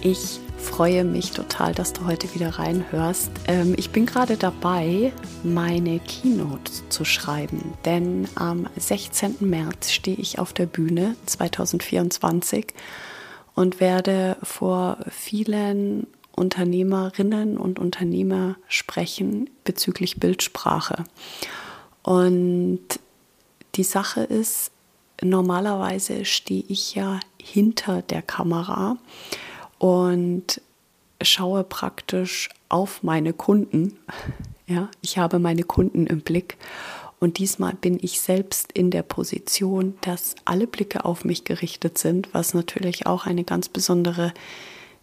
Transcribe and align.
Ich 0.00 0.38
freue 0.56 1.02
mich 1.02 1.32
total, 1.32 1.74
dass 1.74 1.92
du 1.92 2.06
heute 2.06 2.32
wieder 2.32 2.50
reinhörst. 2.50 3.32
Ähm, 3.48 3.74
ich 3.76 3.90
bin 3.90 4.06
gerade 4.06 4.36
dabei, 4.36 5.12
meine 5.42 5.98
Keynote 5.98 6.70
zu 6.88 7.04
schreiben, 7.04 7.72
denn 7.84 8.28
am 8.36 8.68
16. 8.76 9.36
März 9.40 9.90
stehe 9.90 10.16
ich 10.16 10.38
auf 10.38 10.52
der 10.52 10.66
Bühne 10.66 11.16
2024 11.26 12.66
und 13.56 13.80
werde 13.80 14.36
vor 14.44 14.98
vielen 15.10 16.06
Unternehmerinnen 16.30 17.58
und 17.58 17.80
Unternehmer 17.80 18.54
sprechen 18.68 19.50
bezüglich 19.64 20.20
Bildsprache. 20.20 21.04
Und 22.04 23.00
die 23.74 23.82
Sache 23.82 24.20
ist, 24.20 24.70
normalerweise 25.20 26.24
stehe 26.24 26.62
ich 26.68 26.94
ja 26.94 27.18
hinter 27.42 28.02
der 28.02 28.22
Kamera 28.22 28.96
und 29.78 30.60
schaue 31.22 31.64
praktisch 31.64 32.48
auf 32.68 33.02
meine 33.02 33.32
Kunden. 33.32 33.98
Ja, 34.70 34.90
ich 35.00 35.16
habe 35.16 35.38
meine 35.38 35.62
Kunden 35.62 36.06
im 36.06 36.20
Blick 36.20 36.58
und 37.20 37.38
diesmal 37.38 37.74
bin 37.74 37.98
ich 38.00 38.20
selbst 38.20 38.70
in 38.72 38.90
der 38.90 39.02
Position, 39.02 39.94
dass 40.02 40.36
alle 40.44 40.66
Blicke 40.66 41.04
auf 41.04 41.24
mich 41.24 41.44
gerichtet 41.44 41.98
sind, 41.98 42.28
was 42.32 42.54
natürlich 42.54 43.06
auch 43.06 43.26
eine 43.26 43.44
ganz 43.44 43.68
besondere 43.68 44.32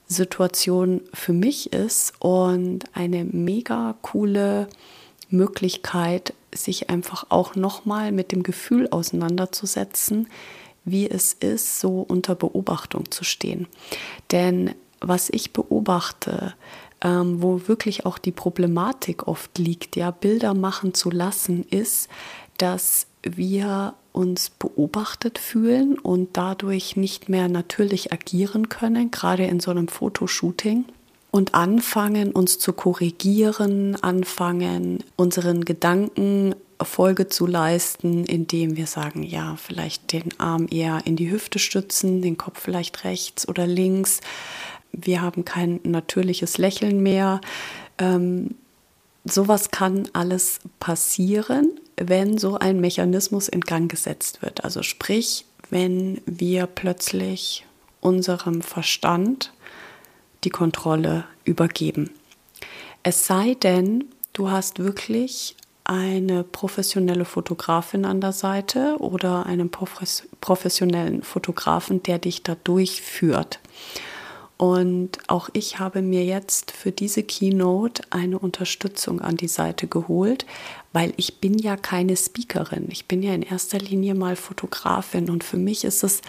Situation 0.08 1.02
für 1.14 1.34
mich 1.34 1.74
ist 1.74 2.14
und 2.20 2.86
eine 2.94 3.26
mega 3.26 3.96
coole 4.02 4.68
Möglichkeit, 5.30 6.34
sich 6.54 6.90
einfach 6.90 7.26
auch 7.30 7.56
nochmal 7.56 8.12
mit 8.12 8.32
dem 8.32 8.44
Gefühl 8.44 8.88
auseinanderzusetzen, 8.92 10.28
wie 10.86 11.10
es 11.10 11.34
ist, 11.34 11.80
so 11.80 12.02
unter 12.02 12.36
Beobachtung 12.36 13.12
zu 13.12 13.24
stehen. 13.24 13.68
Denn 14.32 14.74
was 15.02 15.30
ich 15.30 15.52
beobachte, 15.52 16.54
ähm, 17.02 17.42
wo 17.42 17.68
wirklich 17.68 18.06
auch 18.06 18.18
die 18.18 18.32
Problematik 18.32 19.28
oft 19.28 19.58
liegt, 19.58 19.96
ja, 19.96 20.12
Bilder 20.12 20.54
machen 20.54 20.94
zu 20.94 21.12
lassen, 21.12 21.66
ist, 21.70 22.10
dass 22.58 23.08
wir 23.22 23.96
uns 24.14 24.50
beobachtet 24.50 25.40
fühlen 25.40 26.00
und 26.00 26.38
dadurch 26.38 26.96
nicht 26.96 27.28
mehr 27.28 27.50
natürlich 27.50 28.14
agieren 28.14 28.70
können, 28.70 29.12
gerade 29.12 29.46
in 29.46 29.60
so 29.60 29.72
einem 29.72 29.90
Fotoshooting 29.90 30.86
und 31.36 31.54
anfangen, 31.54 32.32
uns 32.32 32.60
zu 32.60 32.72
korrigieren, 32.72 34.02
anfangen, 34.02 35.04
unseren 35.18 35.66
Gedanken 35.66 36.56
Folge 36.82 37.28
zu 37.28 37.46
leisten, 37.46 38.24
indem 38.24 38.78
wir 38.78 38.88
sagen, 38.88 39.22
ja, 39.22 39.58
vielleicht 39.58 40.14
den 40.14 40.40
Arm 40.40 40.70
eher 40.72 41.02
in 41.04 41.18
die 41.18 41.30
Hüfte 41.30 41.60
stützen, 41.60 42.22
den 42.22 42.38
Kopf 42.38 42.62
vielleicht 42.62 43.04
rechts 43.04 43.50
oder 43.50 43.68
links. 43.68 44.22
Wir 44.94 45.22
haben 45.22 45.44
kein 45.44 45.82
natürliches 45.84 46.58
Lächeln 46.58 47.04
mehr. 47.04 47.42
Ähm, 47.98 48.56
sowas 49.26 49.72
kann 49.72 50.08
alles 50.14 50.62
passieren, 50.80 51.82
wenn 51.98 52.38
so 52.38 52.58
ein 52.58 52.80
Mechanismus 52.80 53.50
in 53.50 53.60
Gang 53.60 53.92
gesetzt 53.92 54.42
wird. 54.42 54.64
Also 54.64 54.84
sprich, 54.84 55.44
wenn 55.70 56.22
wir 56.26 56.66
plötzlich 56.66 57.66
unserem 58.00 58.62
Verstand 58.62 59.52
die 60.46 60.50
Kontrolle 60.50 61.26
übergeben. 61.44 62.12
Es 63.04 63.28
sei 63.28 63.56
denn, 63.56 64.06
du 64.34 64.50
hast 64.50 64.80
wirklich 64.80 65.56
eine 65.84 66.44
professionelle 66.44 67.26
Fotografin 67.26 68.06
an 68.06 68.20
der 68.20 68.32
Seite 68.32 68.96
oder 69.00 69.46
einen 69.46 69.70
professionellen 69.70 71.22
Fotografen, 71.22 72.02
der 72.02 72.18
dich 72.18 72.42
da 72.42 72.56
durchführt. 72.64 73.60
Und 74.58 75.20
auch 75.28 75.50
ich 75.54 75.80
habe 75.80 76.02
mir 76.02 76.24
jetzt 76.24 76.72
für 76.72 76.92
diese 76.92 77.24
Keynote 77.24 78.04
eine 78.10 78.40
Unterstützung 78.40 79.20
an 79.22 79.36
die 79.36 79.50
Seite 79.50 79.88
geholt, 79.88 80.46
weil 80.94 81.14
ich 81.18 81.42
bin 81.42 81.60
ja 81.60 81.76
keine 81.76 82.16
Speakerin. 82.16 82.88
Ich 82.90 83.06
bin 83.06 83.22
ja 83.22 83.34
in 83.34 83.44
erster 83.44 83.80
Linie 83.80 84.16
mal 84.16 84.38
Fotografin 84.38 85.30
und 85.30 85.44
für 85.44 85.58
mich 85.58 85.84
ist 85.84 86.04
es 86.04 86.22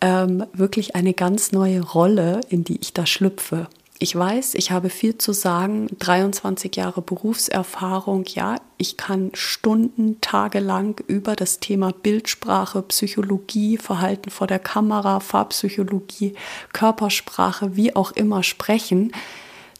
ähm, 0.00 0.44
wirklich 0.52 0.94
eine 0.94 1.14
ganz 1.14 1.52
neue 1.52 1.82
Rolle, 1.82 2.40
in 2.48 2.64
die 2.64 2.78
ich 2.80 2.92
da 2.92 3.06
schlüpfe. 3.06 3.68
Ich 3.98 4.14
weiß, 4.14 4.54
ich 4.54 4.72
habe 4.72 4.90
viel 4.90 5.16
zu 5.16 5.32
sagen, 5.32 5.88
23 5.98 6.76
Jahre 6.76 7.00
Berufserfahrung, 7.00 8.24
ja, 8.26 8.56
ich 8.76 8.98
kann 8.98 9.30
Stunden, 9.32 10.20
Tage 10.20 10.60
lang 10.60 11.00
über 11.06 11.34
das 11.34 11.60
Thema 11.60 11.92
Bildsprache, 11.92 12.82
Psychologie, 12.82 13.78
Verhalten 13.78 14.28
vor 14.28 14.46
der 14.46 14.58
Kamera, 14.58 15.20
Farbpsychologie, 15.20 16.34
Körpersprache, 16.74 17.74
wie 17.76 17.96
auch 17.96 18.12
immer 18.12 18.42
sprechen. 18.42 19.12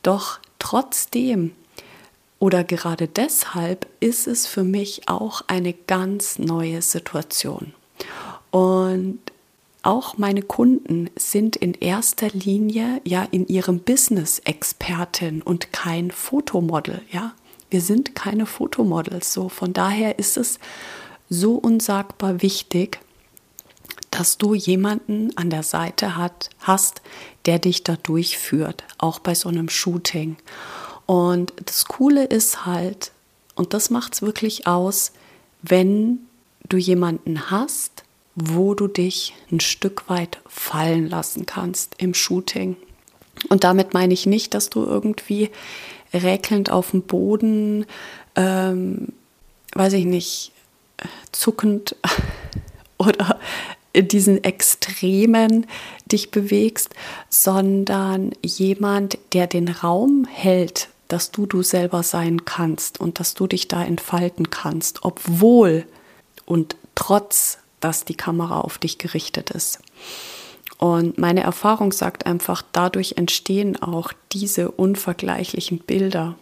Doch 0.02 0.38
trotzdem 0.58 1.52
oder 2.38 2.64
gerade 2.64 3.08
deshalb 3.08 3.86
ist 4.00 4.26
es 4.26 4.46
für 4.46 4.64
mich 4.64 5.08
auch 5.08 5.42
eine 5.46 5.72
ganz 5.72 6.38
neue 6.38 6.82
Situation. 6.82 7.72
Und 8.50 9.18
auch 9.86 10.18
meine 10.18 10.42
Kunden 10.42 11.08
sind 11.16 11.54
in 11.54 11.72
erster 11.74 12.28
Linie 12.30 13.00
ja 13.04 13.26
in 13.30 13.46
ihrem 13.46 13.78
Business 13.78 14.40
Expertin 14.40 15.42
und 15.42 15.72
kein 15.72 16.10
Fotomodel, 16.10 17.02
ja. 17.12 17.34
Wir 17.70 17.80
sind 17.80 18.14
keine 18.14 18.46
Fotomodels, 18.46 19.32
so 19.32 19.48
von 19.48 19.72
daher 19.72 20.18
ist 20.18 20.36
es 20.36 20.58
so 21.28 21.54
unsagbar 21.54 22.42
wichtig, 22.42 23.00
dass 24.10 24.38
du 24.38 24.54
jemanden 24.54 25.36
an 25.36 25.50
der 25.50 25.62
Seite 25.62 26.16
hat, 26.16 26.50
hast, 26.60 27.02
der 27.44 27.58
dich 27.58 27.84
da 27.84 27.96
durchführt, 27.96 28.84
auch 28.98 29.18
bei 29.18 29.34
so 29.34 29.48
einem 29.48 29.68
Shooting. 29.68 30.36
Und 31.06 31.52
das 31.64 31.86
Coole 31.86 32.24
ist 32.24 32.66
halt, 32.66 33.12
und 33.54 33.74
das 33.74 33.90
macht 33.90 34.14
es 34.14 34.22
wirklich 34.22 34.66
aus, 34.66 35.12
wenn 35.62 36.20
du 36.68 36.76
jemanden 36.76 37.50
hast, 37.50 37.95
wo 38.36 38.74
du 38.74 38.86
dich 38.86 39.34
ein 39.50 39.60
Stück 39.60 40.08
weit 40.08 40.38
fallen 40.46 41.08
lassen 41.08 41.46
kannst 41.46 41.94
im 41.98 42.14
Shooting. 42.14 42.76
Und 43.48 43.64
damit 43.64 43.94
meine 43.94 44.14
ich 44.14 44.26
nicht, 44.26 44.54
dass 44.54 44.70
du 44.70 44.84
irgendwie 44.84 45.50
räkelnd 46.12 46.70
auf 46.70 46.90
dem 46.90 47.02
Boden, 47.02 47.86
ähm, 48.36 49.08
weiß 49.74 49.94
ich 49.94 50.04
nicht, 50.04 50.52
zuckend 51.32 51.96
oder 52.98 53.40
in 53.92 54.08
diesen 54.08 54.44
Extremen 54.44 55.66
dich 56.04 56.30
bewegst, 56.30 56.90
sondern 57.30 58.32
jemand, 58.42 59.18
der 59.32 59.46
den 59.46 59.68
Raum 59.68 60.26
hält, 60.30 60.90
dass 61.08 61.30
du 61.30 61.46
du 61.46 61.62
selber 61.62 62.02
sein 62.02 62.44
kannst 62.44 63.00
und 63.00 63.20
dass 63.20 63.32
du 63.32 63.46
dich 63.46 63.68
da 63.68 63.82
entfalten 63.82 64.50
kannst, 64.50 65.04
obwohl 65.04 65.86
und 66.44 66.76
trotz 66.94 67.58
dass 67.80 68.04
die 68.04 68.14
Kamera 68.14 68.60
auf 68.60 68.78
dich 68.78 68.98
gerichtet 68.98 69.50
ist. 69.50 69.80
Und 70.78 71.18
meine 71.18 71.42
Erfahrung 71.42 71.92
sagt 71.92 72.26
einfach, 72.26 72.62
dadurch 72.72 73.14
entstehen 73.16 73.80
auch 73.82 74.12
diese 74.32 74.70
unvergleichlichen 74.70 75.78
Bilder. 75.78 76.36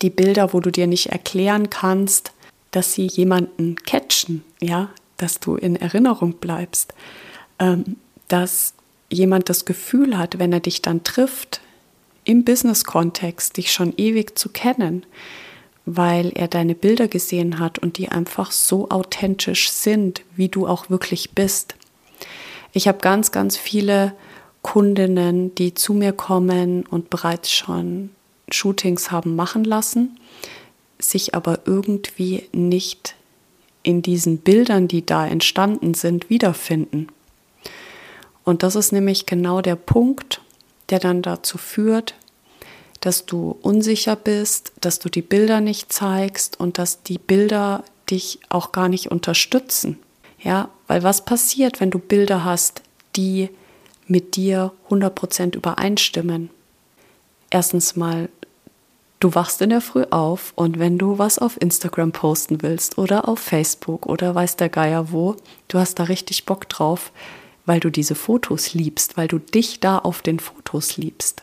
Die 0.00 0.10
Bilder, 0.10 0.52
wo 0.52 0.60
du 0.60 0.70
dir 0.70 0.86
nicht 0.86 1.06
erklären 1.10 1.68
kannst, 1.70 2.32
dass 2.70 2.94
sie 2.94 3.06
jemanden 3.06 3.76
catchen, 3.76 4.42
ja, 4.60 4.90
dass 5.18 5.40
du 5.40 5.56
in 5.56 5.76
Erinnerung 5.76 6.34
bleibst, 6.34 6.94
ähm, 7.58 7.96
dass 8.28 8.74
jemand 9.10 9.50
das 9.50 9.66
Gefühl 9.66 10.16
hat, 10.16 10.38
wenn 10.38 10.52
er 10.52 10.60
dich 10.60 10.80
dann 10.80 11.04
trifft, 11.04 11.60
im 12.24 12.44
Business-Kontext, 12.44 13.56
dich 13.56 13.72
schon 13.72 13.92
ewig 13.96 14.38
zu 14.38 14.48
kennen, 14.48 15.04
weil 15.84 16.30
er 16.34 16.48
deine 16.48 16.74
Bilder 16.74 17.08
gesehen 17.08 17.58
hat 17.58 17.78
und 17.78 17.98
die 17.98 18.08
einfach 18.08 18.52
so 18.52 18.88
authentisch 18.90 19.70
sind, 19.70 20.22
wie 20.36 20.48
du 20.48 20.66
auch 20.66 20.90
wirklich 20.90 21.32
bist. 21.32 21.74
Ich 22.72 22.88
habe 22.88 22.98
ganz, 22.98 23.32
ganz 23.32 23.56
viele 23.56 24.14
Kundinnen, 24.62 25.54
die 25.56 25.74
zu 25.74 25.92
mir 25.92 26.12
kommen 26.12 26.86
und 26.86 27.10
bereits 27.10 27.50
schon 27.50 28.10
Shootings 28.50 29.10
haben 29.10 29.34
machen 29.34 29.64
lassen, 29.64 30.18
sich 30.98 31.34
aber 31.34 31.60
irgendwie 31.66 32.48
nicht 32.52 33.16
in 33.82 34.02
diesen 34.02 34.38
Bildern, 34.38 34.86
die 34.86 35.04
da 35.04 35.26
entstanden 35.26 35.94
sind, 35.94 36.30
wiederfinden. 36.30 37.08
Und 38.44 38.62
das 38.62 38.76
ist 38.76 38.92
nämlich 38.92 39.26
genau 39.26 39.60
der 39.60 39.76
Punkt, 39.76 40.40
der 40.90 41.00
dann 41.00 41.22
dazu 41.22 41.58
führt, 41.58 42.14
dass 43.02 43.26
du 43.26 43.58
unsicher 43.62 44.16
bist, 44.16 44.72
dass 44.80 45.00
du 45.00 45.08
die 45.08 45.22
Bilder 45.22 45.60
nicht 45.60 45.92
zeigst 45.92 46.58
und 46.58 46.78
dass 46.78 47.02
die 47.02 47.18
Bilder 47.18 47.84
dich 48.08 48.38
auch 48.48 48.72
gar 48.72 48.88
nicht 48.88 49.10
unterstützen. 49.10 49.98
Ja, 50.40 50.70
weil 50.86 51.02
was 51.02 51.24
passiert, 51.24 51.80
wenn 51.80 51.90
du 51.90 51.98
Bilder 51.98 52.44
hast, 52.44 52.82
die 53.16 53.50
mit 54.06 54.36
dir 54.36 54.72
100% 54.88 55.56
übereinstimmen? 55.56 56.50
Erstens 57.50 57.96
mal, 57.96 58.28
du 59.18 59.34
wachst 59.34 59.60
in 59.62 59.70
der 59.70 59.80
Früh 59.80 60.04
auf 60.10 60.52
und 60.54 60.78
wenn 60.78 60.96
du 60.96 61.18
was 61.18 61.38
auf 61.38 61.60
Instagram 61.60 62.12
posten 62.12 62.62
willst 62.62 62.98
oder 62.98 63.28
auf 63.28 63.40
Facebook 63.40 64.06
oder 64.06 64.34
weiß 64.34 64.56
der 64.56 64.68
Geier 64.68 65.10
wo, 65.10 65.36
du 65.66 65.78
hast 65.78 65.98
da 65.98 66.04
richtig 66.04 66.46
Bock 66.46 66.68
drauf, 66.68 67.10
weil 67.66 67.80
du 67.80 67.90
diese 67.90 68.14
Fotos 68.14 68.74
liebst, 68.74 69.16
weil 69.16 69.28
du 69.28 69.38
dich 69.38 69.80
da 69.80 69.98
auf 69.98 70.22
den 70.22 70.38
Fotos 70.38 70.96
liebst. 70.96 71.42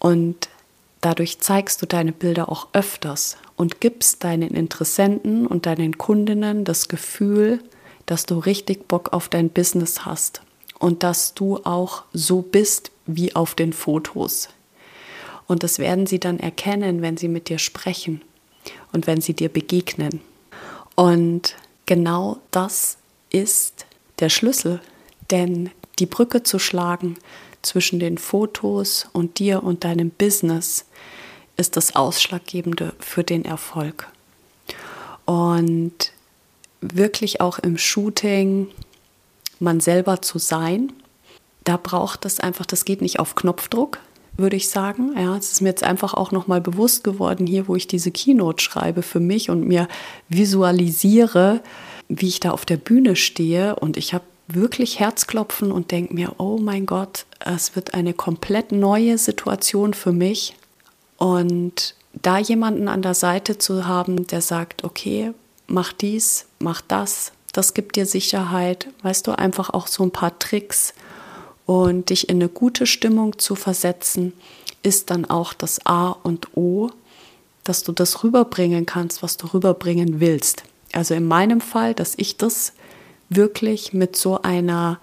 Und 0.00 0.48
dadurch 1.00 1.38
zeigst 1.38 1.80
du 1.80 1.86
deine 1.86 2.10
Bilder 2.10 2.48
auch 2.48 2.68
öfters 2.72 3.36
und 3.54 3.80
gibst 3.80 4.24
deinen 4.24 4.50
Interessenten 4.50 5.46
und 5.46 5.66
deinen 5.66 5.98
Kundinnen 5.98 6.64
das 6.64 6.88
Gefühl, 6.88 7.62
dass 8.06 8.26
du 8.26 8.38
richtig 8.38 8.88
Bock 8.88 9.12
auf 9.12 9.28
dein 9.28 9.50
Business 9.50 10.04
hast 10.04 10.42
und 10.80 11.04
dass 11.04 11.34
du 11.34 11.58
auch 11.58 12.02
so 12.12 12.42
bist 12.42 12.90
wie 13.06 13.36
auf 13.36 13.54
den 13.54 13.72
Fotos. 13.72 14.48
Und 15.46 15.62
das 15.62 15.78
werden 15.78 16.06
sie 16.06 16.18
dann 16.18 16.40
erkennen, 16.40 17.02
wenn 17.02 17.16
sie 17.16 17.28
mit 17.28 17.48
dir 17.48 17.58
sprechen 17.58 18.22
und 18.92 19.06
wenn 19.06 19.20
sie 19.20 19.34
dir 19.34 19.48
begegnen. 19.48 20.20
Und 20.96 21.56
genau 21.86 22.38
das 22.50 22.98
ist 23.30 23.86
der 24.20 24.28
Schlüssel, 24.28 24.80
denn 25.30 25.70
die 25.98 26.06
Brücke 26.06 26.42
zu 26.42 26.58
schlagen 26.58 27.16
zwischen 27.62 28.00
den 28.00 28.18
Fotos 28.18 29.08
und 29.12 29.38
dir 29.38 29.62
und 29.62 29.84
deinem 29.84 30.10
Business 30.10 30.86
ist 31.56 31.76
das 31.76 31.94
Ausschlaggebende 31.94 32.94
für 32.98 33.22
den 33.22 33.44
Erfolg. 33.44 34.08
Und 35.26 36.12
wirklich 36.80 37.40
auch 37.40 37.58
im 37.58 37.76
Shooting 37.76 38.68
man 39.58 39.80
selber 39.80 40.22
zu 40.22 40.38
sein, 40.38 40.92
da 41.64 41.76
braucht 41.76 42.24
es 42.24 42.40
einfach, 42.40 42.64
das 42.64 42.86
geht 42.86 43.02
nicht 43.02 43.18
auf 43.20 43.34
Knopfdruck, 43.34 43.98
würde 44.36 44.56
ich 44.56 44.70
sagen. 44.70 45.12
Ja, 45.16 45.36
es 45.36 45.52
ist 45.52 45.60
mir 45.60 45.68
jetzt 45.68 45.84
einfach 45.84 46.14
auch 46.14 46.32
nochmal 46.32 46.60
bewusst 46.62 47.04
geworden, 47.04 47.46
hier, 47.46 47.68
wo 47.68 47.76
ich 47.76 47.86
diese 47.86 48.10
Keynote 48.10 48.62
schreibe 48.62 49.02
für 49.02 49.20
mich 49.20 49.50
und 49.50 49.68
mir 49.68 49.86
visualisiere, 50.30 51.60
wie 52.08 52.28
ich 52.28 52.40
da 52.40 52.50
auf 52.52 52.64
der 52.64 52.78
Bühne 52.78 53.16
stehe 53.16 53.76
und 53.76 53.96
ich 53.96 54.14
habe 54.14 54.24
wirklich 54.54 55.00
Herzklopfen 55.00 55.72
und 55.72 55.90
denke 55.90 56.14
mir, 56.14 56.34
oh 56.38 56.58
mein 56.58 56.86
Gott, 56.86 57.26
es 57.38 57.76
wird 57.76 57.94
eine 57.94 58.14
komplett 58.14 58.72
neue 58.72 59.18
Situation 59.18 59.94
für 59.94 60.12
mich. 60.12 60.56
Und 61.18 61.94
da 62.14 62.38
jemanden 62.38 62.88
an 62.88 63.02
der 63.02 63.14
Seite 63.14 63.58
zu 63.58 63.86
haben, 63.86 64.26
der 64.26 64.40
sagt, 64.40 64.84
okay, 64.84 65.32
mach 65.66 65.92
dies, 65.92 66.46
mach 66.58 66.80
das, 66.80 67.32
das 67.52 67.74
gibt 67.74 67.96
dir 67.96 68.06
Sicherheit, 68.06 68.88
weißt 69.02 69.26
du, 69.26 69.32
einfach 69.32 69.70
auch 69.70 69.86
so 69.86 70.02
ein 70.02 70.10
paar 70.10 70.38
Tricks 70.38 70.94
und 71.66 72.10
dich 72.10 72.28
in 72.28 72.36
eine 72.36 72.48
gute 72.48 72.86
Stimmung 72.86 73.38
zu 73.38 73.54
versetzen, 73.54 74.32
ist 74.82 75.10
dann 75.10 75.24
auch 75.24 75.52
das 75.52 75.84
A 75.86 76.10
und 76.10 76.56
O, 76.56 76.90
dass 77.64 77.82
du 77.82 77.92
das 77.92 78.24
rüberbringen 78.24 78.86
kannst, 78.86 79.22
was 79.22 79.36
du 79.36 79.46
rüberbringen 79.48 80.20
willst. 80.20 80.64
Also 80.92 81.14
in 81.14 81.26
meinem 81.26 81.60
Fall, 81.60 81.94
dass 81.94 82.14
ich 82.16 82.36
das 82.36 82.72
wirklich 83.30 83.92
mit 83.92 84.16
so 84.16 84.42
einer 84.42 85.00